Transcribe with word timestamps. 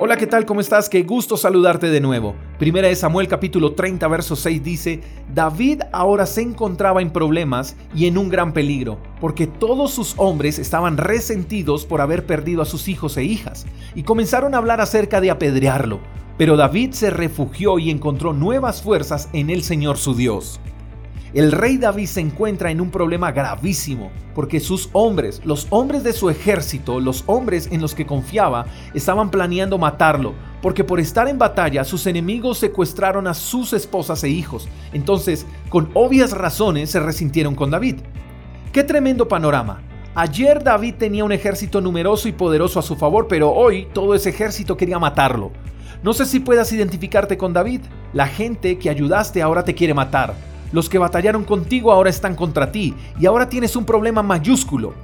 Hola, 0.00 0.16
¿qué 0.16 0.28
tal? 0.28 0.46
¿Cómo 0.46 0.60
estás? 0.60 0.88
Qué 0.88 1.02
gusto 1.02 1.36
saludarte 1.36 1.90
de 1.90 2.00
nuevo. 2.00 2.36
Primera 2.56 2.86
de 2.86 2.94
Samuel 2.94 3.26
capítulo 3.26 3.72
30 3.72 4.06
verso 4.06 4.36
6 4.36 4.62
dice, 4.62 5.00
David 5.34 5.82
ahora 5.90 6.24
se 6.24 6.40
encontraba 6.40 7.02
en 7.02 7.10
problemas 7.10 7.74
y 7.96 8.06
en 8.06 8.16
un 8.16 8.28
gran 8.28 8.52
peligro, 8.52 9.00
porque 9.20 9.48
todos 9.48 9.90
sus 9.90 10.14
hombres 10.16 10.60
estaban 10.60 10.98
resentidos 10.98 11.84
por 11.84 12.00
haber 12.00 12.26
perdido 12.26 12.62
a 12.62 12.64
sus 12.64 12.86
hijos 12.86 13.16
e 13.16 13.24
hijas, 13.24 13.66
y 13.96 14.04
comenzaron 14.04 14.54
a 14.54 14.58
hablar 14.58 14.80
acerca 14.80 15.20
de 15.20 15.32
apedrearlo. 15.32 15.98
Pero 16.36 16.56
David 16.56 16.92
se 16.92 17.10
refugió 17.10 17.80
y 17.80 17.90
encontró 17.90 18.32
nuevas 18.32 18.80
fuerzas 18.80 19.28
en 19.32 19.50
el 19.50 19.64
Señor 19.64 19.98
su 19.98 20.14
Dios. 20.14 20.60
El 21.34 21.52
rey 21.52 21.76
David 21.76 22.06
se 22.06 22.20
encuentra 22.20 22.70
en 22.70 22.80
un 22.80 22.90
problema 22.90 23.32
gravísimo, 23.32 24.10
porque 24.34 24.60
sus 24.60 24.88
hombres, 24.92 25.42
los 25.44 25.66
hombres 25.68 26.02
de 26.02 26.14
su 26.14 26.30
ejército, 26.30 27.00
los 27.00 27.24
hombres 27.26 27.68
en 27.70 27.82
los 27.82 27.94
que 27.94 28.06
confiaba, 28.06 28.64
estaban 28.94 29.30
planeando 29.30 29.76
matarlo, 29.76 30.32
porque 30.62 30.84
por 30.84 31.00
estar 31.00 31.28
en 31.28 31.36
batalla 31.36 31.84
sus 31.84 32.06
enemigos 32.06 32.58
secuestraron 32.58 33.26
a 33.26 33.34
sus 33.34 33.74
esposas 33.74 34.24
e 34.24 34.30
hijos. 34.30 34.68
Entonces, 34.94 35.46
con 35.68 35.90
obvias 35.92 36.32
razones, 36.32 36.90
se 36.90 37.00
resintieron 37.00 37.54
con 37.54 37.70
David. 37.70 37.96
¡Qué 38.72 38.82
tremendo 38.82 39.28
panorama! 39.28 39.82
Ayer 40.14 40.64
David 40.64 40.94
tenía 40.94 41.24
un 41.24 41.32
ejército 41.32 41.80
numeroso 41.80 42.26
y 42.26 42.32
poderoso 42.32 42.78
a 42.78 42.82
su 42.82 42.96
favor, 42.96 43.28
pero 43.28 43.52
hoy 43.52 43.86
todo 43.92 44.14
ese 44.14 44.30
ejército 44.30 44.76
quería 44.76 44.98
matarlo. 44.98 45.52
No 46.02 46.12
sé 46.12 46.24
si 46.24 46.40
puedas 46.40 46.72
identificarte 46.72 47.36
con 47.36 47.52
David. 47.52 47.82
La 48.12 48.26
gente 48.26 48.78
que 48.78 48.88
ayudaste 48.88 49.42
ahora 49.42 49.64
te 49.64 49.74
quiere 49.74 49.94
matar. 49.94 50.47
Los 50.72 50.88
que 50.88 50.98
batallaron 50.98 51.44
contigo 51.44 51.92
ahora 51.92 52.10
están 52.10 52.34
contra 52.34 52.70
ti 52.70 52.94
y 53.18 53.26
ahora 53.26 53.48
tienes 53.48 53.76
un 53.76 53.84
problema 53.84 54.22
mayúsculo. 54.22 54.94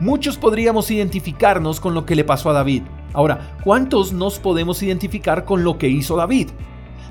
Muchos 0.00 0.36
podríamos 0.36 0.90
identificarnos 0.90 1.80
con 1.80 1.94
lo 1.94 2.06
que 2.06 2.16
le 2.16 2.24
pasó 2.24 2.50
a 2.50 2.54
David. 2.54 2.82
Ahora, 3.12 3.56
¿cuántos 3.62 4.12
nos 4.12 4.38
podemos 4.38 4.82
identificar 4.82 5.44
con 5.44 5.64
lo 5.64 5.78
que 5.78 5.88
hizo 5.88 6.16
David? 6.16 6.48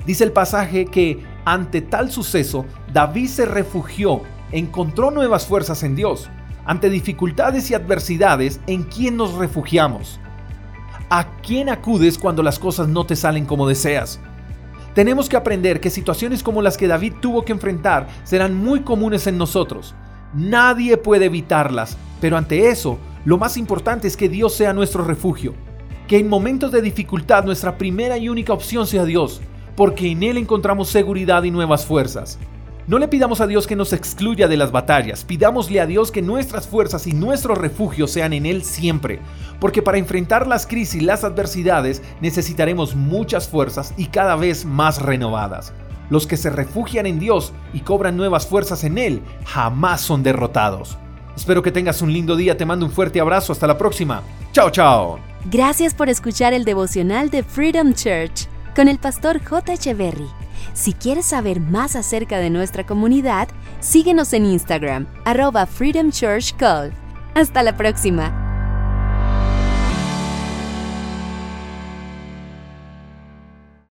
Dice 0.04 0.24
el 0.24 0.32
pasaje 0.32 0.86
que 0.86 1.22
ante 1.44 1.80
tal 1.80 2.10
suceso, 2.10 2.66
David 2.92 3.28
se 3.28 3.46
refugió, 3.46 4.22
encontró 4.50 5.10
nuevas 5.10 5.46
fuerzas 5.46 5.82
en 5.84 5.94
Dios. 5.94 6.28
Ante 6.64 6.90
dificultades 6.90 7.70
y 7.70 7.74
adversidades, 7.74 8.60
¿en 8.66 8.82
quién 8.82 9.16
nos 9.16 9.34
refugiamos? 9.34 10.20
¿A 11.08 11.26
quién 11.42 11.68
acudes 11.68 12.18
cuando 12.18 12.42
las 12.42 12.58
cosas 12.58 12.88
no 12.88 13.04
te 13.06 13.16
salen 13.16 13.46
como 13.46 13.68
deseas? 13.68 14.20
Tenemos 14.94 15.30
que 15.30 15.36
aprender 15.36 15.80
que 15.80 15.88
situaciones 15.88 16.42
como 16.42 16.60
las 16.60 16.76
que 16.76 16.86
David 16.86 17.14
tuvo 17.20 17.44
que 17.44 17.52
enfrentar 17.52 18.08
serán 18.24 18.54
muy 18.54 18.80
comunes 18.80 19.26
en 19.26 19.38
nosotros. 19.38 19.94
Nadie 20.34 20.98
puede 20.98 21.26
evitarlas, 21.26 21.96
pero 22.20 22.36
ante 22.36 22.68
eso, 22.68 22.98
lo 23.24 23.38
más 23.38 23.56
importante 23.56 24.06
es 24.06 24.18
que 24.18 24.28
Dios 24.28 24.54
sea 24.54 24.74
nuestro 24.74 25.02
refugio. 25.02 25.54
Que 26.06 26.18
en 26.18 26.28
momentos 26.28 26.72
de 26.72 26.82
dificultad 26.82 27.44
nuestra 27.44 27.78
primera 27.78 28.18
y 28.18 28.28
única 28.28 28.52
opción 28.52 28.86
sea 28.86 29.06
Dios, 29.06 29.40
porque 29.76 30.10
en 30.10 30.22
Él 30.22 30.36
encontramos 30.36 30.90
seguridad 30.90 31.42
y 31.44 31.50
nuevas 31.50 31.86
fuerzas. 31.86 32.38
No 32.88 32.98
le 32.98 33.06
pidamos 33.06 33.40
a 33.40 33.46
Dios 33.46 33.68
que 33.68 33.76
nos 33.76 33.92
excluya 33.92 34.48
de 34.48 34.56
las 34.56 34.72
batallas, 34.72 35.24
pidámosle 35.24 35.80
a 35.80 35.86
Dios 35.86 36.10
que 36.10 36.20
nuestras 36.20 36.66
fuerzas 36.66 37.06
y 37.06 37.12
nuestro 37.12 37.54
refugio 37.54 38.08
sean 38.08 38.32
en 38.32 38.44
Él 38.44 38.64
siempre, 38.64 39.20
porque 39.60 39.82
para 39.82 39.98
enfrentar 39.98 40.48
las 40.48 40.66
crisis 40.66 41.00
y 41.00 41.04
las 41.04 41.22
adversidades 41.22 42.02
necesitaremos 42.20 42.96
muchas 42.96 43.48
fuerzas 43.48 43.94
y 43.96 44.06
cada 44.06 44.34
vez 44.34 44.64
más 44.64 45.00
renovadas. 45.00 45.72
Los 46.10 46.26
que 46.26 46.36
se 46.36 46.50
refugian 46.50 47.06
en 47.06 47.20
Dios 47.20 47.52
y 47.72 47.80
cobran 47.80 48.16
nuevas 48.16 48.48
fuerzas 48.48 48.82
en 48.82 48.98
Él 48.98 49.22
jamás 49.44 50.00
son 50.00 50.24
derrotados. 50.24 50.98
Espero 51.36 51.62
que 51.62 51.70
tengas 51.70 52.02
un 52.02 52.12
lindo 52.12 52.34
día, 52.34 52.56
te 52.56 52.66
mando 52.66 52.84
un 52.84 52.92
fuerte 52.92 53.20
abrazo, 53.20 53.52
hasta 53.52 53.68
la 53.68 53.78
próxima. 53.78 54.22
Chao, 54.50 54.70
chao. 54.70 55.20
Gracias 55.44 55.94
por 55.94 56.08
escuchar 56.08 56.52
el 56.52 56.64
devocional 56.64 57.30
de 57.30 57.44
Freedom 57.44 57.94
Church 57.94 58.48
con 58.74 58.88
el 58.88 58.98
pastor 58.98 59.40
J. 59.42 59.72
Echeverry. 59.72 60.41
Si 60.72 60.92
quieres 60.92 61.26
saber 61.26 61.60
más 61.60 61.96
acerca 61.96 62.38
de 62.38 62.50
nuestra 62.50 62.84
comunidad, 62.84 63.48
síguenos 63.80 64.32
en 64.32 64.46
Instagram, 64.46 65.06
arroba 65.24 65.66
Freedom 65.66 66.10
Church 66.10 66.54
Call. 66.56 66.92
Hasta 67.34 67.62
la 67.62 67.76
próxima. 67.76 68.41